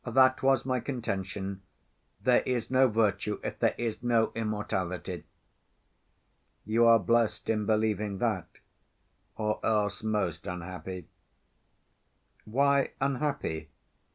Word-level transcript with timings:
That 0.03 0.41
was 0.41 0.65
my 0.65 0.79
contention. 0.79 1.61
There 2.19 2.41
is 2.43 2.71
no 2.71 2.87
virtue 2.87 3.39
if 3.43 3.59
there 3.59 3.75
is 3.77 4.01
no 4.01 4.31
immortality." 4.33 5.25
"You 6.65 6.87
are 6.87 6.97
blessed 6.97 7.47
in 7.51 7.67
believing 7.67 8.17
that, 8.17 8.47
or 9.35 9.59
else 9.63 10.01
most 10.01 10.47
unhappy." 10.47 11.07
"Why 12.45 12.93
unhappy?" 12.99 13.69